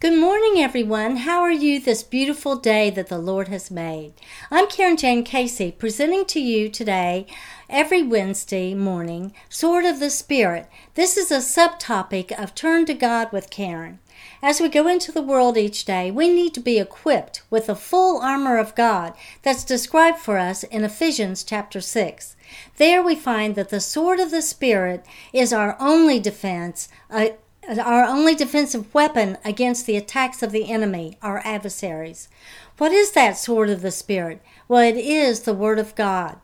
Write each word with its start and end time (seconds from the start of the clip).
Good 0.00 0.18
morning, 0.18 0.62
everyone. 0.62 1.16
How 1.16 1.42
are 1.42 1.52
you 1.52 1.78
this 1.78 2.02
beautiful 2.02 2.56
day 2.56 2.88
that 2.88 3.08
the 3.08 3.18
Lord 3.18 3.48
has 3.48 3.70
made? 3.70 4.14
I'm 4.50 4.66
Carin 4.66 4.96
Jayne 4.96 5.24
Casey, 5.24 5.72
presenting 5.72 6.24
to 6.24 6.40
you 6.40 6.70
today, 6.70 7.26
every 7.68 8.02
Wednesday 8.02 8.72
morning, 8.72 9.34
Sword 9.50 9.84
of 9.84 10.00
the 10.00 10.08
Spirit. 10.08 10.70
This 10.94 11.18
is 11.18 11.30
a 11.30 11.36
subtopic 11.36 12.32
of 12.42 12.54
Turn 12.54 12.86
to 12.86 12.94
God 12.94 13.30
with 13.30 13.50
Carin. 13.50 13.98
As 14.42 14.58
we 14.58 14.70
go 14.70 14.88
into 14.88 15.12
the 15.12 15.20
world 15.20 15.58
each 15.58 15.84
day, 15.84 16.10
we 16.10 16.30
need 16.30 16.54
to 16.54 16.60
be 16.60 16.78
equipped 16.78 17.42
with 17.50 17.66
the 17.66 17.76
full 17.76 18.22
armor 18.22 18.56
of 18.56 18.74
God 18.74 19.12
that's 19.42 19.64
described 19.64 20.18
for 20.18 20.38
us 20.38 20.62
in 20.62 20.82
Ephesians 20.82 21.44
chapter 21.44 21.82
6. 21.82 22.36
There 22.78 23.02
we 23.02 23.16
find 23.16 23.54
that 23.54 23.68
the 23.68 23.80
sword 23.80 24.18
of 24.18 24.30
the 24.30 24.40
Spirit 24.40 25.04
is 25.34 25.52
our 25.52 25.76
only 25.78 26.18
defense, 26.18 26.88
uh, 27.10 27.28
our 27.78 28.04
only 28.04 28.34
defensive 28.34 28.92
weapon 28.92 29.38
against 29.44 29.86
the 29.86 29.96
attacks 29.96 30.42
of 30.42 30.50
the 30.50 30.70
enemy, 30.70 31.18
our 31.22 31.40
adversaries. 31.44 32.28
What 32.78 32.92
is 32.92 33.12
that 33.12 33.36
sword 33.36 33.70
of 33.70 33.82
the 33.82 33.90
Spirit? 33.90 34.42
Well, 34.66 34.82
it 34.82 34.96
is 34.96 35.40
the 35.40 35.54
Word 35.54 35.78
of 35.78 35.94
God. 35.94 36.38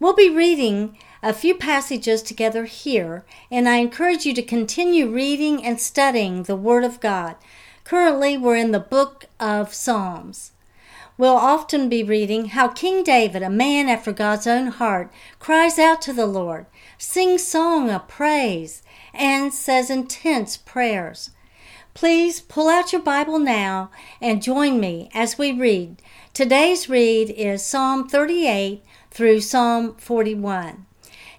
We'll 0.00 0.14
be 0.14 0.30
reading 0.30 0.98
a 1.22 1.32
few 1.32 1.54
passages 1.54 2.22
together 2.22 2.64
here, 2.64 3.24
and 3.50 3.68
I 3.68 3.76
encourage 3.76 4.26
you 4.26 4.34
to 4.34 4.42
continue 4.42 5.06
reading 5.08 5.64
and 5.64 5.80
studying 5.80 6.42
the 6.42 6.56
Word 6.56 6.84
of 6.84 7.00
God. 7.00 7.36
Currently, 7.84 8.36
we're 8.36 8.56
in 8.56 8.72
the 8.72 8.80
book 8.80 9.26
of 9.38 9.72
Psalms. 9.72 10.52
We'll 11.16 11.36
often 11.36 11.88
be 11.88 12.02
reading 12.02 12.46
how 12.46 12.68
King 12.68 13.04
David, 13.04 13.42
a 13.42 13.48
man 13.48 13.88
after 13.88 14.12
God's 14.12 14.48
own 14.48 14.66
heart, 14.66 15.12
cries 15.38 15.78
out 15.78 16.02
to 16.02 16.12
the 16.12 16.26
Lord, 16.26 16.66
sings 16.98 17.46
song 17.46 17.90
of 17.90 18.08
praise, 18.08 18.82
and 19.12 19.52
says 19.52 19.90
intense 19.90 20.56
prayers. 20.56 21.30
Please 21.94 22.40
pull 22.40 22.68
out 22.68 22.92
your 22.92 23.02
Bible 23.02 23.38
now 23.38 23.90
and 24.20 24.42
join 24.42 24.80
me 24.80 25.08
as 25.14 25.38
we 25.38 25.52
read. 25.52 26.02
Today's 26.32 26.88
read 26.88 27.30
is 27.30 27.64
Psalm 27.64 28.08
38 28.08 28.82
through 29.12 29.40
Psalm 29.40 29.94
41. 29.94 30.86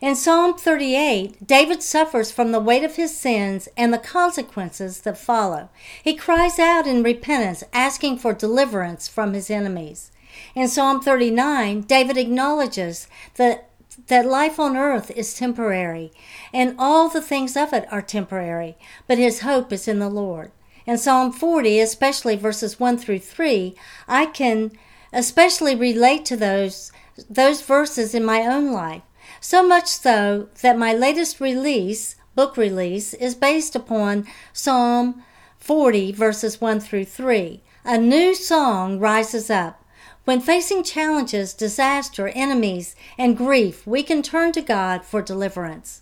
In 0.01 0.15
Psalm 0.15 0.57
38, 0.57 1.45
David 1.45 1.81
suffers 1.81 2.31
from 2.31 2.51
the 2.51 2.59
weight 2.59 2.83
of 2.83 2.95
his 2.95 3.17
sins 3.17 3.67
and 3.75 3.93
the 3.93 3.97
consequences 3.97 5.01
that 5.01 5.17
follow. 5.17 5.69
He 6.03 6.15
cries 6.15 6.59
out 6.59 6.87
in 6.87 7.03
repentance, 7.03 7.63
asking 7.73 8.19
for 8.19 8.33
deliverance 8.33 9.07
from 9.07 9.33
his 9.33 9.49
enemies. 9.49 10.11
In 10.53 10.67
Psalm 10.67 11.01
39, 11.01 11.81
David 11.81 12.17
acknowledges 12.17 13.07
that 13.35 13.69
that 14.07 14.25
life 14.25 14.59
on 14.59 14.75
earth 14.75 15.11
is 15.11 15.33
temporary, 15.33 16.11
and 16.53 16.75
all 16.77 17.09
the 17.09 17.21
things 17.21 17.55
of 17.55 17.73
it 17.73 17.87
are 17.91 18.01
temporary, 18.01 18.77
but 19.07 19.17
his 19.17 19.41
hope 19.41 19.71
is 19.71 19.87
in 19.87 19.99
the 19.99 20.09
Lord. 20.09 20.51
In 20.85 20.97
Psalm 20.97 21.31
40, 21.31 21.79
especially 21.79 22.35
verses 22.35 22.79
1 22.79 22.97
through 22.97 23.19
3, 23.19 23.75
I 24.07 24.27
can 24.27 24.71
especially 25.11 25.75
relate 25.75 26.25
to 26.25 26.37
those, 26.37 26.91
those 27.29 27.61
verses 27.61 28.13
in 28.13 28.23
my 28.23 28.41
own 28.41 28.71
life. 28.71 29.01
So 29.39 29.65
much 29.65 29.87
so 29.87 30.49
that 30.61 30.77
my 30.77 30.93
latest 30.93 31.39
release, 31.39 32.15
book 32.35 32.57
release, 32.57 33.13
is 33.13 33.33
based 33.33 33.75
upon 33.75 34.27
Psalm 34.53 35.23
40, 35.57 36.11
verses 36.11 36.61
1 36.61 36.79
through 36.79 37.05
3. 37.05 37.63
A 37.85 37.97
new 37.97 38.35
song 38.35 38.99
rises 38.99 39.49
up 39.49 39.84
when 40.25 40.41
facing 40.41 40.83
challenges, 40.83 41.53
disaster, 41.53 42.27
enemies, 42.29 42.95
and 43.17 43.37
grief, 43.37 43.85
we 43.85 44.03
can 44.03 44.21
turn 44.21 44.51
to 44.51 44.61
God 44.61 45.05
for 45.05 45.21
deliverance. 45.21 46.01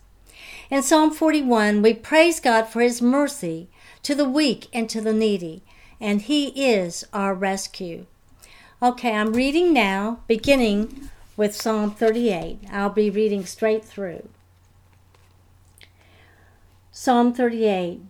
In 0.69 0.81
Psalm 0.81 1.11
41, 1.11 1.81
we 1.81 1.93
praise 1.93 2.39
God 2.39 2.63
for 2.63 2.81
his 2.81 3.01
mercy 3.01 3.69
to 4.01 4.15
the 4.15 4.27
weak 4.27 4.67
and 4.73 4.89
to 4.89 5.01
the 5.01 5.13
needy, 5.13 5.61
and 5.99 6.21
he 6.21 6.47
is 6.47 7.05
our 7.13 7.33
rescue. 7.33 8.05
Okay, 8.81 9.13
I'm 9.13 9.33
reading 9.33 9.73
now, 9.73 10.21
beginning 10.27 11.09
with 11.35 11.55
Psalm 11.55 11.91
38. 11.91 12.59
I'll 12.71 12.89
be 12.89 13.09
reading 13.09 13.45
straight 13.45 13.83
through. 13.83 14.29
Psalm 16.91 17.33
38 17.33 18.01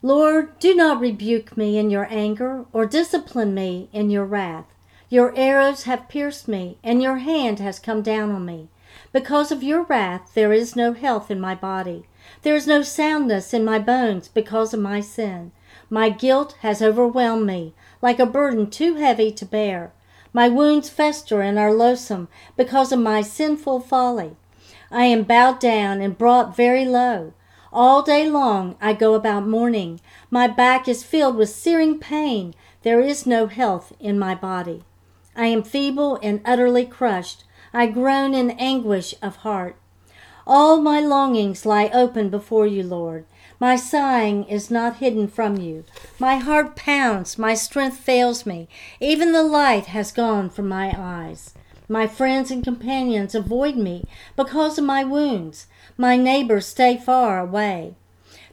Lord, 0.00 0.56
do 0.60 0.76
not 0.76 1.00
rebuke 1.00 1.56
me 1.56 1.76
in 1.76 1.90
your 1.90 2.06
anger, 2.08 2.66
or 2.72 2.86
discipline 2.86 3.52
me 3.52 3.88
in 3.92 4.10
your 4.10 4.24
wrath. 4.24 4.66
Your 5.08 5.36
arrows 5.36 5.84
have 5.84 6.08
pierced 6.08 6.46
me, 6.46 6.78
and 6.84 7.02
your 7.02 7.16
hand 7.16 7.58
has 7.58 7.80
come 7.80 8.02
down 8.02 8.30
on 8.30 8.44
me. 8.46 8.68
Because 9.12 9.50
of 9.50 9.62
your 9.62 9.82
wrath, 9.82 10.30
there 10.34 10.52
is 10.52 10.76
no 10.76 10.92
health 10.92 11.32
in 11.32 11.40
my 11.40 11.54
body. 11.54 12.06
There 12.42 12.54
is 12.54 12.66
no 12.66 12.82
soundness 12.82 13.52
in 13.52 13.64
my 13.64 13.80
bones 13.80 14.28
because 14.28 14.72
of 14.72 14.78
my 14.78 15.00
sin. 15.00 15.50
My 15.90 16.10
guilt 16.10 16.56
has 16.60 16.80
overwhelmed 16.80 17.46
me, 17.46 17.74
like 18.00 18.20
a 18.20 18.26
burden 18.26 18.70
too 18.70 18.94
heavy 18.94 19.32
to 19.32 19.44
bear. 19.44 19.92
My 20.32 20.48
wounds 20.48 20.88
fester 20.88 21.40
and 21.40 21.58
are 21.58 21.72
loathsome 21.72 22.28
because 22.56 22.92
of 22.92 23.00
my 23.00 23.22
sinful 23.22 23.80
folly. 23.80 24.36
I 24.92 25.04
am 25.06 25.24
bowed 25.24 25.58
down 25.58 26.00
and 26.00 26.16
brought 26.16 26.54
very 26.54 26.84
low. 26.84 27.32
All 27.72 28.02
day 28.02 28.28
long 28.28 28.76
I 28.80 28.92
go 28.94 29.14
about 29.14 29.46
mourning. 29.46 30.00
My 30.30 30.48
back 30.48 30.88
is 30.88 31.04
filled 31.04 31.36
with 31.36 31.50
searing 31.50 31.98
pain. 31.98 32.54
There 32.82 33.00
is 33.00 33.26
no 33.26 33.46
health 33.46 33.92
in 34.00 34.18
my 34.18 34.34
body. 34.34 34.84
I 35.36 35.46
am 35.46 35.62
feeble 35.62 36.18
and 36.22 36.40
utterly 36.44 36.86
crushed. 36.86 37.44
I 37.72 37.86
groan 37.86 38.34
in 38.34 38.52
anguish 38.52 39.14
of 39.20 39.36
heart. 39.36 39.76
All 40.46 40.80
my 40.80 41.00
longings 41.00 41.66
lie 41.66 41.90
open 41.92 42.30
before 42.30 42.66
you, 42.66 42.82
Lord. 42.82 43.26
My 43.60 43.76
sighing 43.76 44.44
is 44.44 44.70
not 44.70 44.96
hidden 44.96 45.28
from 45.28 45.58
you. 45.58 45.84
My 46.18 46.36
heart 46.36 46.74
pounds, 46.74 47.36
my 47.36 47.52
strength 47.52 47.98
fails 47.98 48.46
me. 48.46 48.66
Even 48.98 49.32
the 49.32 49.42
light 49.42 49.86
has 49.86 50.10
gone 50.10 50.48
from 50.48 50.68
my 50.68 50.94
eyes. 50.96 51.52
My 51.90 52.06
friends 52.06 52.50
and 52.50 52.62
companions 52.62 53.34
avoid 53.34 53.76
me 53.76 54.04
because 54.36 54.76
of 54.76 54.84
my 54.84 55.04
wounds. 55.04 55.66
My 55.96 56.16
neighbors 56.16 56.66
stay 56.66 56.98
far 56.98 57.40
away. 57.40 57.94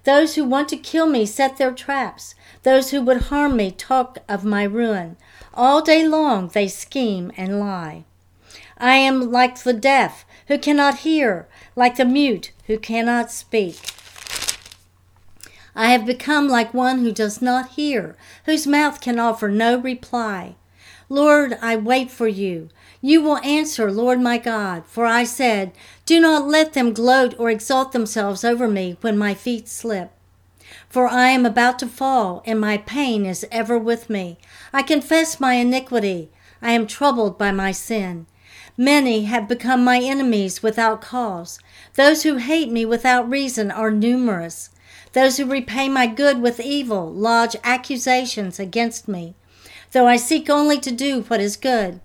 Those 0.05 0.35
who 0.35 0.45
want 0.45 0.69
to 0.69 0.77
kill 0.77 1.07
me 1.07 1.25
set 1.25 1.57
their 1.57 1.73
traps. 1.73 2.35
Those 2.63 2.91
who 2.91 3.01
would 3.01 3.23
harm 3.23 3.57
me 3.57 3.71
talk 3.71 4.19
of 4.29 4.45
my 4.45 4.63
ruin. 4.63 5.17
All 5.53 5.81
day 5.81 6.07
long 6.07 6.47
they 6.47 6.69
scheme 6.69 7.31
and 7.35 7.59
lie. 7.59 8.05
I 8.77 8.95
am 8.95 9.31
like 9.31 9.63
the 9.63 9.73
deaf 9.73 10.25
who 10.47 10.57
cannot 10.57 10.99
hear, 10.99 11.47
like 11.75 11.97
the 11.97 12.05
mute 12.05 12.51
who 12.67 12.77
cannot 12.77 13.31
speak. 13.31 13.79
I 15.75 15.91
have 15.91 16.05
become 16.05 16.47
like 16.47 16.73
one 16.73 16.99
who 16.99 17.11
does 17.11 17.41
not 17.41 17.71
hear, 17.71 18.15
whose 18.45 18.65
mouth 18.65 19.01
can 19.01 19.19
offer 19.19 19.49
no 19.49 19.77
reply. 19.77 20.55
Lord, 21.09 21.57
I 21.61 21.75
wait 21.75 22.09
for 22.09 22.27
you. 22.27 22.69
You 23.07 23.21
will 23.21 23.37
answer, 23.43 23.91
Lord 23.91 24.19
my 24.19 24.39
God, 24.39 24.83
for 24.87 25.05
I 25.05 25.25
said, 25.25 25.73
Do 26.07 26.19
not 26.19 26.47
let 26.47 26.73
them 26.73 26.91
gloat 26.91 27.35
or 27.37 27.51
exalt 27.51 27.91
themselves 27.91 28.43
over 28.43 28.67
me 28.67 28.97
when 29.01 29.15
my 29.15 29.35
feet 29.35 29.67
slip. 29.67 30.11
For 30.89 31.07
I 31.07 31.27
am 31.27 31.45
about 31.45 31.77
to 31.77 31.87
fall, 31.87 32.41
and 32.47 32.59
my 32.59 32.77
pain 32.77 33.27
is 33.27 33.45
ever 33.51 33.77
with 33.77 34.09
me. 34.09 34.39
I 34.73 34.81
confess 34.81 35.39
my 35.39 35.53
iniquity. 35.53 36.31
I 36.63 36.71
am 36.71 36.87
troubled 36.87 37.37
by 37.37 37.51
my 37.51 37.71
sin. 37.71 38.25
Many 38.75 39.25
have 39.25 39.47
become 39.47 39.83
my 39.83 39.99
enemies 39.99 40.63
without 40.63 40.99
cause. 40.99 41.59
Those 41.93 42.23
who 42.23 42.37
hate 42.37 42.71
me 42.71 42.85
without 42.85 43.29
reason 43.29 43.69
are 43.69 43.91
numerous. 43.91 44.71
Those 45.13 45.37
who 45.37 45.45
repay 45.45 45.89
my 45.89 46.07
good 46.07 46.41
with 46.41 46.59
evil 46.59 47.13
lodge 47.13 47.55
accusations 47.63 48.59
against 48.59 49.07
me, 49.07 49.35
though 49.91 50.07
I 50.07 50.17
seek 50.17 50.49
only 50.49 50.79
to 50.79 50.91
do 50.91 51.21
what 51.27 51.39
is 51.39 51.55
good. 51.55 52.01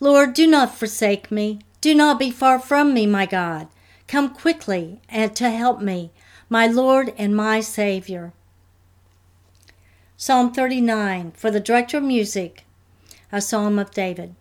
Lord, 0.00 0.34
do 0.34 0.46
not 0.46 0.74
forsake 0.74 1.30
me. 1.30 1.60
Do 1.80 1.94
not 1.94 2.18
be 2.18 2.30
far 2.30 2.58
from 2.58 2.92
me, 2.92 3.06
my 3.06 3.26
God. 3.26 3.68
Come 4.08 4.34
quickly 4.34 5.00
and 5.08 5.34
to 5.36 5.50
help 5.50 5.80
me, 5.80 6.10
my 6.48 6.66
Lord 6.66 7.12
and 7.16 7.36
my 7.36 7.60
Savior. 7.60 8.32
Psalm 10.16 10.52
39 10.52 11.32
for 11.32 11.50
the 11.50 11.60
director 11.60 11.98
of 11.98 12.04
music, 12.04 12.64
a 13.32 13.40
psalm 13.40 13.78
of 13.78 13.90
David. 13.90 14.34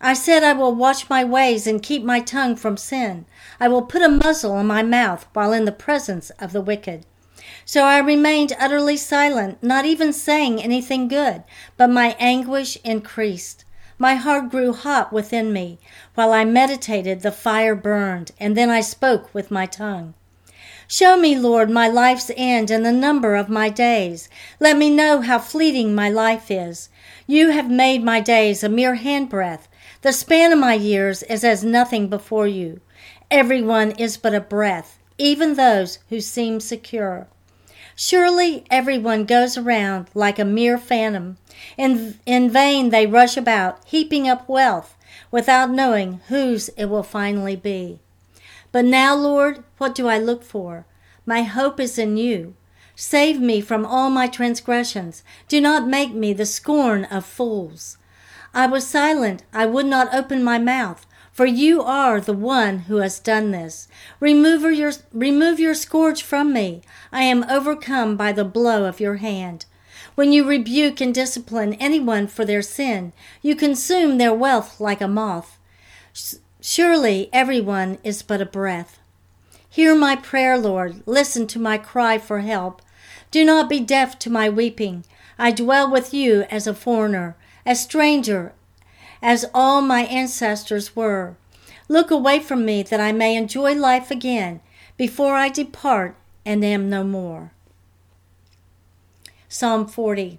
I 0.00 0.14
said, 0.14 0.42
I 0.42 0.52
will 0.52 0.74
watch 0.74 1.08
my 1.08 1.22
ways 1.22 1.66
and 1.66 1.82
keep 1.82 2.02
my 2.02 2.20
tongue 2.20 2.56
from 2.56 2.76
sin. 2.76 3.24
I 3.60 3.68
will 3.68 3.82
put 3.82 4.02
a 4.02 4.08
muzzle 4.08 4.52
on 4.52 4.66
my 4.66 4.82
mouth 4.82 5.26
while 5.32 5.52
in 5.52 5.64
the 5.64 5.72
presence 5.72 6.30
of 6.40 6.52
the 6.52 6.60
wicked. 6.60 7.06
So 7.64 7.84
I 7.84 7.98
remained 7.98 8.52
utterly 8.58 8.96
silent, 8.96 9.62
not 9.62 9.84
even 9.84 10.12
saying 10.12 10.60
anything 10.60 11.06
good, 11.06 11.44
but 11.76 11.88
my 11.88 12.16
anguish 12.18 12.76
increased. 12.82 13.64
My 14.02 14.16
heart 14.16 14.50
grew 14.50 14.72
hot 14.72 15.12
within 15.12 15.52
me. 15.52 15.78
While 16.16 16.32
I 16.32 16.44
meditated, 16.44 17.20
the 17.20 17.30
fire 17.30 17.76
burned, 17.76 18.32
and 18.36 18.56
then 18.56 18.68
I 18.68 18.80
spoke 18.80 19.32
with 19.32 19.52
my 19.52 19.64
tongue. 19.64 20.14
Show 20.88 21.16
me, 21.16 21.38
Lord, 21.38 21.70
my 21.70 21.86
life's 21.86 22.28
end 22.36 22.72
and 22.72 22.84
the 22.84 22.90
number 22.90 23.36
of 23.36 23.48
my 23.48 23.68
days. 23.68 24.28
Let 24.58 24.76
me 24.76 24.90
know 24.90 25.20
how 25.20 25.38
fleeting 25.38 25.94
my 25.94 26.08
life 26.08 26.50
is. 26.50 26.88
You 27.28 27.50
have 27.50 27.70
made 27.70 28.02
my 28.02 28.18
days 28.18 28.64
a 28.64 28.68
mere 28.68 28.96
handbreadth. 28.96 29.68
The 30.00 30.12
span 30.12 30.50
of 30.50 30.58
my 30.58 30.74
years 30.74 31.22
is 31.22 31.44
as 31.44 31.62
nothing 31.62 32.08
before 32.08 32.48
you. 32.48 32.80
Everyone 33.30 33.92
is 33.92 34.16
but 34.16 34.34
a 34.34 34.40
breath, 34.40 34.98
even 35.16 35.54
those 35.54 36.00
who 36.08 36.20
seem 36.20 36.58
secure. 36.58 37.28
Surely 37.94 38.64
everyone 38.70 39.24
goes 39.24 39.56
around 39.56 40.08
like 40.14 40.38
a 40.38 40.44
mere 40.44 40.78
phantom. 40.78 41.36
In, 41.76 42.18
in 42.26 42.50
vain 42.50 42.90
they 42.90 43.06
rush 43.06 43.36
about, 43.36 43.78
heaping 43.84 44.28
up 44.28 44.48
wealth, 44.48 44.96
without 45.30 45.70
knowing 45.70 46.20
whose 46.28 46.68
it 46.70 46.86
will 46.86 47.02
finally 47.02 47.56
be. 47.56 47.98
But 48.70 48.84
now, 48.84 49.14
Lord, 49.14 49.62
what 49.78 49.94
do 49.94 50.08
I 50.08 50.18
look 50.18 50.42
for? 50.42 50.86
My 51.26 51.42
hope 51.42 51.78
is 51.78 51.98
in 51.98 52.16
you. 52.16 52.54
Save 52.96 53.40
me 53.40 53.60
from 53.60 53.84
all 53.84 54.10
my 54.10 54.26
transgressions. 54.26 55.22
Do 55.48 55.60
not 55.60 55.86
make 55.86 56.14
me 56.14 56.32
the 56.32 56.46
scorn 56.46 57.04
of 57.06 57.24
fools. 57.24 57.98
I 58.54 58.66
was 58.66 58.86
silent, 58.86 59.44
I 59.52 59.66
would 59.66 59.86
not 59.86 60.14
open 60.14 60.44
my 60.44 60.58
mouth, 60.58 61.06
for 61.32 61.46
you 61.46 61.82
are 61.82 62.20
the 62.20 62.34
one 62.34 62.80
who 62.80 62.96
has 62.98 63.18
done 63.18 63.50
this. 63.50 63.88
Remove 64.20 64.62
your, 64.76 64.92
remove 65.12 65.58
your 65.58 65.74
scourge 65.74 66.22
from 66.22 66.52
me. 66.52 66.82
I 67.10 67.22
am 67.22 67.44
overcome 67.48 68.16
by 68.16 68.32
the 68.32 68.44
blow 68.44 68.84
of 68.84 69.00
your 69.00 69.16
hand. 69.16 69.64
When 70.14 70.30
you 70.30 70.46
rebuke 70.46 71.00
and 71.00 71.14
discipline 71.14 71.72
anyone 71.74 72.26
for 72.26 72.44
their 72.44 72.60
sin, 72.60 73.14
you 73.40 73.56
consume 73.56 74.18
their 74.18 74.34
wealth 74.34 74.78
like 74.78 75.00
a 75.00 75.08
moth. 75.08 75.58
Surely 76.60 77.30
everyone 77.32 77.98
is 78.04 78.22
but 78.22 78.42
a 78.42 78.46
breath. 78.46 78.98
Hear 79.70 79.94
my 79.94 80.16
prayer, 80.16 80.58
Lord. 80.58 81.02
Listen 81.06 81.46
to 81.46 81.58
my 81.58 81.78
cry 81.78 82.18
for 82.18 82.40
help. 82.40 82.82
Do 83.30 83.42
not 83.42 83.70
be 83.70 83.80
deaf 83.80 84.18
to 84.18 84.30
my 84.30 84.50
weeping. 84.50 85.06
I 85.38 85.50
dwell 85.50 85.90
with 85.90 86.12
you 86.12 86.42
as 86.50 86.66
a 86.66 86.74
foreigner, 86.74 87.36
a 87.64 87.74
stranger, 87.74 88.52
as 89.22 89.46
all 89.54 89.80
my 89.80 90.02
ancestors 90.02 90.96
were. 90.96 91.36
Look 91.88 92.10
away 92.10 92.40
from 92.40 92.64
me 92.64 92.82
that 92.82 93.00
I 93.00 93.12
may 93.12 93.36
enjoy 93.36 93.74
life 93.74 94.10
again 94.10 94.60
before 94.96 95.34
I 95.34 95.48
depart 95.48 96.16
and 96.44 96.64
am 96.64 96.90
no 96.90 97.04
more. 97.04 97.52
Psalm 99.48 99.86
40 99.86 100.38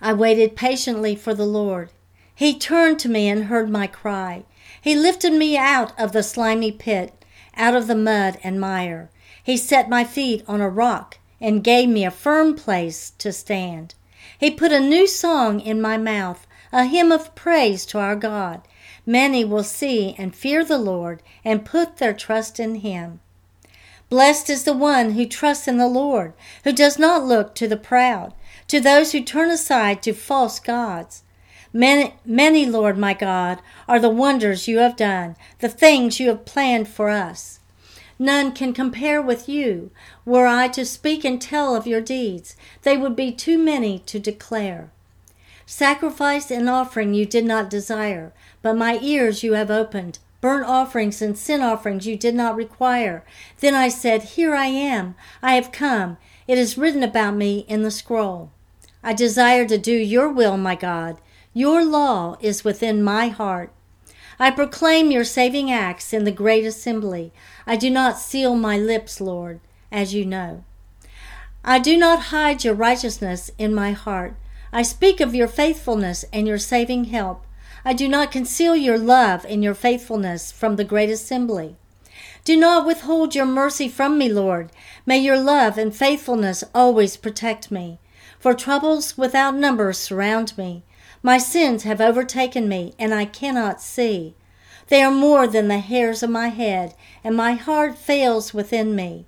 I 0.00 0.14
waited 0.14 0.56
patiently 0.56 1.14
for 1.14 1.34
the 1.34 1.44
Lord. 1.44 1.90
He 2.34 2.58
turned 2.58 2.98
to 3.00 3.08
me 3.08 3.28
and 3.28 3.44
heard 3.44 3.68
my 3.68 3.86
cry. 3.86 4.44
He 4.80 4.96
lifted 4.96 5.34
me 5.34 5.58
out 5.58 5.92
of 6.00 6.12
the 6.12 6.22
slimy 6.22 6.72
pit, 6.72 7.12
out 7.54 7.74
of 7.74 7.86
the 7.86 7.94
mud 7.94 8.38
and 8.42 8.58
mire. 8.58 9.10
He 9.42 9.58
set 9.58 9.90
my 9.90 10.04
feet 10.04 10.42
on 10.48 10.62
a 10.62 10.70
rock 10.70 11.18
and 11.38 11.64
gave 11.64 11.88
me 11.90 12.04
a 12.04 12.10
firm 12.10 12.54
place 12.54 13.10
to 13.18 13.30
stand. 13.32 13.94
He 14.40 14.50
put 14.50 14.72
a 14.72 14.80
new 14.80 15.06
song 15.06 15.60
in 15.60 15.82
my 15.82 15.98
mouth, 15.98 16.46
a 16.72 16.86
hymn 16.86 17.12
of 17.12 17.34
praise 17.34 17.84
to 17.84 17.98
our 17.98 18.16
God. 18.16 18.62
Many 19.04 19.44
will 19.44 19.62
see 19.62 20.14
and 20.16 20.34
fear 20.34 20.64
the 20.64 20.78
Lord 20.78 21.22
and 21.44 21.62
put 21.62 21.98
their 21.98 22.14
trust 22.14 22.58
in 22.58 22.76
him. 22.76 23.20
Blessed 24.08 24.48
is 24.48 24.64
the 24.64 24.72
one 24.72 25.10
who 25.10 25.26
trusts 25.26 25.68
in 25.68 25.76
the 25.76 25.86
Lord, 25.86 26.32
who 26.64 26.72
does 26.72 26.98
not 26.98 27.26
look 27.26 27.54
to 27.56 27.68
the 27.68 27.76
proud, 27.76 28.32
to 28.68 28.80
those 28.80 29.12
who 29.12 29.20
turn 29.20 29.50
aside 29.50 30.02
to 30.04 30.14
false 30.14 30.58
gods. 30.58 31.22
Many, 31.70 32.14
many, 32.24 32.64
Lord 32.64 32.96
my 32.96 33.12
God, 33.12 33.60
are 33.86 34.00
the 34.00 34.08
wonders 34.08 34.66
you 34.66 34.78
have 34.78 34.96
done, 34.96 35.36
the 35.58 35.68
things 35.68 36.18
you 36.18 36.28
have 36.28 36.46
planned 36.46 36.88
for 36.88 37.10
us. 37.10 37.59
None 38.22 38.52
can 38.52 38.74
compare 38.74 39.22
with 39.22 39.48
you. 39.48 39.90
Were 40.26 40.46
I 40.46 40.68
to 40.68 40.84
speak 40.84 41.24
and 41.24 41.40
tell 41.40 41.74
of 41.74 41.86
your 41.86 42.02
deeds, 42.02 42.54
they 42.82 42.94
would 42.94 43.16
be 43.16 43.32
too 43.32 43.56
many 43.56 43.98
to 44.00 44.18
declare. 44.18 44.90
Sacrifice 45.64 46.50
and 46.50 46.68
offering 46.68 47.14
you 47.14 47.24
did 47.24 47.46
not 47.46 47.70
desire, 47.70 48.34
but 48.60 48.76
my 48.76 48.98
ears 49.00 49.42
you 49.42 49.54
have 49.54 49.70
opened. 49.70 50.18
Burnt 50.42 50.66
offerings 50.66 51.22
and 51.22 51.38
sin 51.38 51.62
offerings 51.62 52.06
you 52.06 52.14
did 52.14 52.34
not 52.34 52.56
require. 52.56 53.24
Then 53.60 53.74
I 53.74 53.88
said, 53.88 54.22
Here 54.22 54.54
I 54.54 54.66
am. 54.66 55.14
I 55.40 55.54
have 55.54 55.72
come. 55.72 56.18
It 56.46 56.58
is 56.58 56.76
written 56.76 57.02
about 57.02 57.36
me 57.36 57.60
in 57.68 57.82
the 57.84 57.90
scroll. 57.90 58.50
I 59.02 59.14
desire 59.14 59.66
to 59.66 59.78
do 59.78 59.94
your 59.94 60.28
will, 60.28 60.58
my 60.58 60.74
God. 60.74 61.16
Your 61.54 61.82
law 61.86 62.36
is 62.42 62.64
within 62.64 63.02
my 63.02 63.28
heart. 63.28 63.72
I 64.42 64.50
proclaim 64.50 65.10
your 65.10 65.24
saving 65.24 65.70
acts 65.70 66.14
in 66.14 66.24
the 66.24 66.32
great 66.32 66.64
assembly. 66.64 67.30
I 67.66 67.76
do 67.76 67.90
not 67.90 68.18
seal 68.18 68.56
my 68.56 68.78
lips, 68.78 69.20
Lord, 69.20 69.60
as 69.92 70.14
you 70.14 70.24
know. 70.24 70.64
I 71.62 71.78
do 71.78 71.98
not 71.98 72.30
hide 72.32 72.64
your 72.64 72.72
righteousness 72.72 73.50
in 73.58 73.74
my 73.74 73.92
heart. 73.92 74.34
I 74.72 74.80
speak 74.80 75.20
of 75.20 75.34
your 75.34 75.46
faithfulness 75.46 76.24
and 76.32 76.48
your 76.48 76.56
saving 76.56 77.04
help. 77.04 77.44
I 77.84 77.92
do 77.92 78.08
not 78.08 78.32
conceal 78.32 78.74
your 78.74 78.96
love 78.96 79.44
and 79.46 79.62
your 79.62 79.74
faithfulness 79.74 80.50
from 80.50 80.76
the 80.76 80.84
great 80.84 81.10
assembly. 81.10 81.76
Do 82.42 82.56
not 82.56 82.86
withhold 82.86 83.34
your 83.34 83.44
mercy 83.44 83.88
from 83.90 84.16
me, 84.16 84.30
Lord. 84.30 84.70
May 85.04 85.18
your 85.18 85.38
love 85.38 85.76
and 85.76 85.94
faithfulness 85.94 86.64
always 86.74 87.18
protect 87.18 87.70
me. 87.70 87.98
For 88.38 88.54
troubles 88.54 89.18
without 89.18 89.54
number 89.54 89.92
surround 89.92 90.56
me. 90.56 90.82
My 91.22 91.36
sins 91.36 91.82
have 91.82 92.00
overtaken 92.00 92.68
me, 92.68 92.94
and 92.98 93.12
I 93.12 93.26
cannot 93.26 93.82
see. 93.82 94.34
They 94.88 95.02
are 95.02 95.10
more 95.10 95.46
than 95.46 95.68
the 95.68 95.78
hairs 95.78 96.22
of 96.22 96.30
my 96.30 96.48
head, 96.48 96.94
and 97.22 97.36
my 97.36 97.52
heart 97.52 97.98
fails 97.98 98.54
within 98.54 98.96
me. 98.96 99.26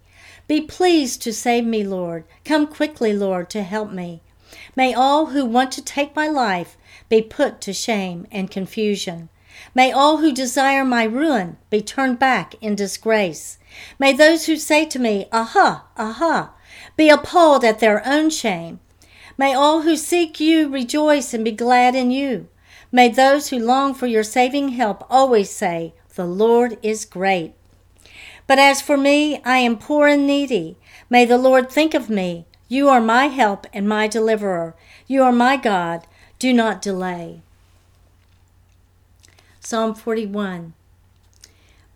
Be 0.48 0.60
pleased 0.60 1.22
to 1.22 1.32
save 1.32 1.64
me, 1.64 1.84
Lord. 1.84 2.24
Come 2.44 2.66
quickly, 2.66 3.12
Lord, 3.12 3.50
to 3.50 3.62
help 3.62 3.92
me. 3.92 4.22
May 4.74 4.94
all 4.94 5.26
who 5.26 5.44
want 5.44 5.70
to 5.72 5.82
take 5.82 6.16
my 6.16 6.28
life 6.28 6.76
be 7.08 7.22
put 7.22 7.60
to 7.62 7.72
shame 7.72 8.26
and 8.32 8.50
confusion. 8.50 9.28
May 9.74 9.92
all 9.92 10.16
who 10.16 10.32
desire 10.32 10.84
my 10.84 11.04
ruin 11.04 11.58
be 11.68 11.82
turned 11.82 12.18
back 12.18 12.54
in 12.62 12.74
disgrace. 12.74 13.58
May 13.98 14.12
those 14.12 14.46
who 14.46 14.56
say 14.56 14.86
to 14.86 14.98
me, 14.98 15.26
Aha, 15.30 15.84
aha, 15.96 16.52
be 16.96 17.10
appalled 17.10 17.64
at 17.64 17.78
their 17.80 18.06
own 18.06 18.30
shame. 18.30 18.80
May 19.42 19.54
all 19.54 19.82
who 19.82 19.96
seek 19.96 20.38
you 20.38 20.68
rejoice 20.68 21.34
and 21.34 21.44
be 21.44 21.50
glad 21.50 21.96
in 21.96 22.12
you. 22.12 22.46
May 22.92 23.08
those 23.08 23.48
who 23.48 23.58
long 23.58 23.92
for 23.92 24.06
your 24.06 24.22
saving 24.22 24.68
help 24.68 25.04
always 25.10 25.50
say, 25.50 25.94
The 26.14 26.24
Lord 26.24 26.78
is 26.80 27.04
great. 27.04 27.52
But 28.46 28.60
as 28.60 28.80
for 28.80 28.96
me, 28.96 29.42
I 29.42 29.56
am 29.56 29.78
poor 29.78 30.06
and 30.06 30.28
needy. 30.28 30.76
May 31.10 31.24
the 31.24 31.38
Lord 31.38 31.68
think 31.68 31.92
of 31.92 32.08
me. 32.08 32.46
You 32.68 32.88
are 32.88 33.00
my 33.00 33.26
help 33.26 33.66
and 33.72 33.88
my 33.88 34.06
deliverer. 34.06 34.76
You 35.08 35.24
are 35.24 35.32
my 35.32 35.56
God. 35.56 36.06
Do 36.38 36.52
not 36.52 36.80
delay. 36.80 37.42
Psalm 39.58 39.96
41 39.96 40.72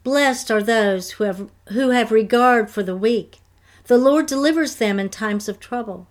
Blessed 0.02 0.50
are 0.50 0.64
those 0.64 1.12
who 1.12 1.22
have, 1.22 1.48
who 1.68 1.90
have 1.90 2.10
regard 2.10 2.70
for 2.70 2.82
the 2.82 2.96
weak. 2.96 3.38
The 3.84 3.98
Lord 3.98 4.26
delivers 4.26 4.74
them 4.74 4.98
in 4.98 5.10
times 5.10 5.48
of 5.48 5.60
trouble. 5.60 6.08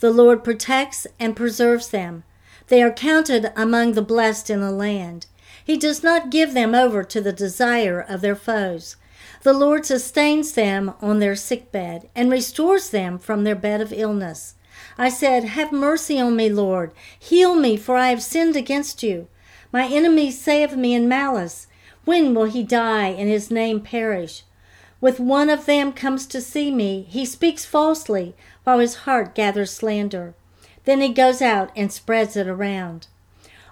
The 0.00 0.10
Lord 0.10 0.44
protects 0.44 1.06
and 1.18 1.36
preserves 1.36 1.88
them. 1.88 2.24
They 2.68 2.82
are 2.82 2.90
counted 2.90 3.52
among 3.56 3.92
the 3.92 4.02
blessed 4.02 4.50
in 4.50 4.60
the 4.60 4.70
land. 4.70 5.26
He 5.64 5.76
does 5.76 6.02
not 6.02 6.30
give 6.30 6.54
them 6.54 6.74
over 6.74 7.04
to 7.04 7.20
the 7.20 7.32
desire 7.32 8.00
of 8.00 8.20
their 8.20 8.36
foes. 8.36 8.96
The 9.42 9.52
Lord 9.52 9.86
sustains 9.86 10.52
them 10.52 10.94
on 11.00 11.18
their 11.18 11.36
sick 11.36 11.70
bed 11.70 12.08
and 12.14 12.30
restores 12.30 12.90
them 12.90 13.18
from 13.18 13.44
their 13.44 13.54
bed 13.54 13.80
of 13.80 13.92
illness. 13.92 14.54
I 14.98 15.08
said, 15.08 15.44
Have 15.44 15.72
mercy 15.72 16.18
on 16.18 16.36
me, 16.36 16.48
Lord. 16.48 16.92
Heal 17.18 17.54
me, 17.54 17.76
for 17.76 17.96
I 17.96 18.08
have 18.08 18.22
sinned 18.22 18.56
against 18.56 19.02
you. 19.02 19.28
My 19.72 19.86
enemies 19.86 20.40
say 20.40 20.62
of 20.62 20.76
me 20.76 20.94
in 20.94 21.08
malice, 21.08 21.66
When 22.04 22.34
will 22.34 22.44
he 22.44 22.62
die 22.62 23.08
and 23.08 23.28
his 23.28 23.50
name 23.50 23.80
perish? 23.80 24.44
With 25.00 25.20
one 25.20 25.50
of 25.50 25.66
them 25.66 25.92
comes 25.92 26.26
to 26.28 26.40
see 26.40 26.70
me, 26.70 27.06
he 27.08 27.26
speaks 27.26 27.66
falsely, 27.66 28.34
while 28.64 28.78
his 28.78 28.94
heart 29.06 29.34
gathers 29.34 29.70
slander. 29.70 30.34
Then 30.84 31.00
he 31.00 31.12
goes 31.12 31.40
out 31.40 31.70
and 31.76 31.92
spreads 31.92 32.36
it 32.36 32.46
around. 32.46 33.06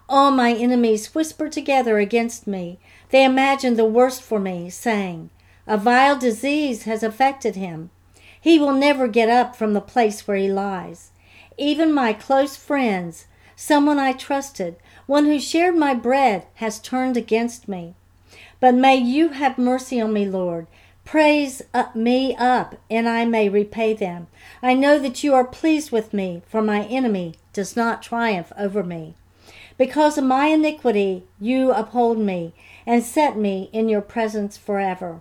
All 0.08 0.30
my 0.30 0.52
enemies 0.52 1.14
whisper 1.14 1.48
together 1.48 1.98
against 1.98 2.46
me. 2.46 2.78
They 3.10 3.24
imagine 3.24 3.76
the 3.76 3.84
worst 3.84 4.22
for 4.22 4.38
me, 4.38 4.70
saying, 4.70 5.30
A 5.66 5.76
vile 5.76 6.18
disease 6.18 6.84
has 6.84 7.02
affected 7.02 7.56
him. 7.56 7.90
He 8.40 8.58
will 8.58 8.72
never 8.72 9.08
get 9.08 9.28
up 9.28 9.54
from 9.54 9.72
the 9.72 9.80
place 9.80 10.26
where 10.26 10.36
he 10.36 10.48
lies. 10.48 11.12
Even 11.56 11.92
my 11.92 12.12
close 12.12 12.56
friends, 12.56 13.26
someone 13.54 13.98
I 13.98 14.12
trusted, 14.12 14.76
one 15.06 15.26
who 15.26 15.38
shared 15.38 15.76
my 15.76 15.94
bread, 15.94 16.46
has 16.54 16.80
turned 16.80 17.16
against 17.16 17.68
me. 17.68 17.94
But 18.58 18.74
may 18.74 18.96
you 18.96 19.30
have 19.30 19.58
mercy 19.58 20.00
on 20.00 20.12
me, 20.12 20.26
Lord, 20.26 20.66
Praise 21.12 21.60
me 21.94 22.34
up, 22.36 22.76
and 22.88 23.06
I 23.06 23.26
may 23.26 23.46
repay 23.46 23.92
them. 23.92 24.28
I 24.62 24.72
know 24.72 24.98
that 24.98 25.22
you 25.22 25.34
are 25.34 25.44
pleased 25.44 25.92
with 25.92 26.14
me, 26.14 26.40
for 26.48 26.62
my 26.62 26.84
enemy 26.84 27.34
does 27.52 27.76
not 27.76 28.02
triumph 28.02 28.50
over 28.56 28.82
me. 28.82 29.14
Because 29.76 30.16
of 30.16 30.24
my 30.24 30.46
iniquity, 30.46 31.24
you 31.38 31.70
uphold 31.70 32.16
me 32.16 32.54
and 32.86 33.04
set 33.04 33.36
me 33.36 33.68
in 33.74 33.90
your 33.90 34.00
presence 34.00 34.56
forever. 34.56 35.20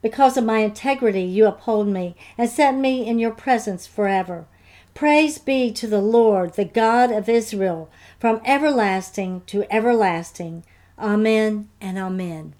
Because 0.00 0.36
of 0.36 0.44
my 0.44 0.58
integrity, 0.58 1.24
you 1.24 1.46
uphold 1.46 1.88
me 1.88 2.14
and 2.38 2.48
set 2.48 2.76
me 2.76 3.04
in 3.04 3.18
your 3.18 3.32
presence 3.32 3.84
forever. 3.84 4.46
Praise 4.94 5.38
be 5.38 5.72
to 5.72 5.88
the 5.88 6.00
Lord, 6.00 6.54
the 6.54 6.64
God 6.64 7.10
of 7.10 7.28
Israel, 7.28 7.90
from 8.20 8.40
everlasting 8.44 9.42
to 9.46 9.64
everlasting. 9.74 10.62
Amen 11.00 11.68
and 11.80 11.98
amen. 11.98 12.54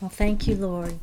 Well, 0.00 0.10
thank 0.10 0.46
you, 0.46 0.54
Lord. 0.54 1.00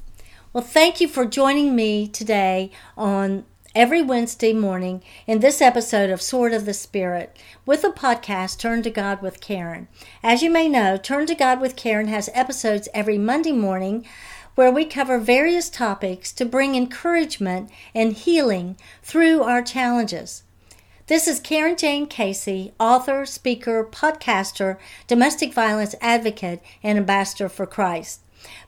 Well, 0.53 0.63
thank 0.63 1.01
you 1.01 1.09
for 1.09 1.25
joining 1.25 1.75
me 1.75 2.07
today 2.07 2.71
on 2.95 3.43
every 3.75 4.01
Wednesday 4.01 4.53
morning 4.53 5.03
in 5.27 5.41
this 5.41 5.61
episode 5.61 6.09
of 6.09 6.21
Sword 6.21 6.53
of 6.53 6.65
the 6.65 6.73
Spirit 6.73 7.37
with 7.65 7.81
the 7.81 7.89
podcast 7.89 8.57
Turn 8.57 8.81
to 8.83 8.89
God 8.89 9.21
with 9.21 9.41
Carin. 9.41 9.89
As 10.23 10.41
you 10.41 10.49
may 10.49 10.69
know, 10.69 10.95
Turn 10.95 11.25
to 11.25 11.35
God 11.35 11.59
with 11.59 11.75
Carin 11.75 12.07
has 12.07 12.29
episodes 12.33 12.87
every 12.93 13.17
Monday 13.17 13.51
morning 13.51 14.05
where 14.55 14.71
we 14.71 14.85
cover 14.85 15.19
various 15.19 15.69
topics 15.69 16.31
to 16.31 16.45
bring 16.45 16.75
encouragement 16.75 17.69
and 17.93 18.13
healing 18.13 18.77
through 19.03 19.43
our 19.43 19.61
challenges. 19.61 20.43
This 21.07 21.27
is 21.27 21.41
Carin 21.41 21.75
Jayne 21.75 22.07
Casey, 22.07 22.71
author, 22.79 23.25
speaker, 23.25 23.83
podcaster, 23.83 24.77
domestic 25.05 25.53
violence 25.53 25.95
advocate, 25.99 26.63
and 26.81 26.97
ambassador 26.97 27.49
for 27.49 27.65
Christ. 27.65 28.21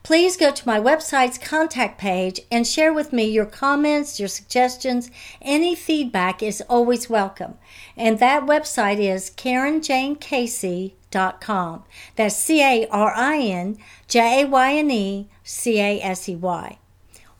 Please 0.03 0.37
go 0.37 0.51
to 0.51 0.67
my 0.67 0.79
website's 0.79 1.37
contact 1.37 1.99
page 1.99 2.39
and 2.51 2.65
share 2.65 2.91
with 2.93 3.13
me 3.13 3.25
your 3.25 3.45
comments, 3.45 4.19
your 4.19 4.29
suggestions. 4.29 5.11
Any 5.41 5.75
feedback 5.75 6.41
is 6.41 6.63
always 6.69 7.09
welcome. 7.09 7.55
And 7.95 8.17
that 8.19 8.45
website 8.45 8.99
is 8.99 9.29
CarinJayneCasey.com. 9.31 11.83
That's 12.15 12.35
C 12.35 12.61
A 12.61 12.87
R 12.89 13.13
I 13.15 13.37
N 13.37 13.77
J 14.07 14.41
A 14.41 14.47
Y 14.47 14.73
N 14.75 14.91
E 14.91 15.29
C 15.43 15.79
A 15.79 16.01
S 16.01 16.29
E 16.29 16.35
Y. 16.35 16.77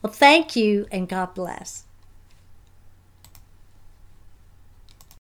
Well, 0.01 0.13
thank 0.13 0.55
you 0.55 0.87
and 0.91 1.09
God 1.09 1.33
bless. 1.33 1.86